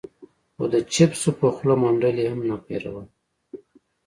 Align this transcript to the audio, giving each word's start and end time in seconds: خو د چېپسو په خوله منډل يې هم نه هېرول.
خو 0.55 0.63
د 0.73 0.75
چېپسو 0.93 1.29
په 1.39 1.47
خوله 1.55 1.75
منډل 1.81 2.15
يې 2.21 2.27
هم 2.31 2.41
نه 2.49 2.55
هېرول. 2.69 3.07